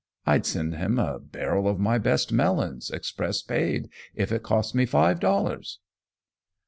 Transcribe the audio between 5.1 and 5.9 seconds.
dollars!"